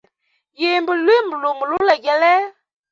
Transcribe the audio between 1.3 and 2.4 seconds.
lumo lulegele.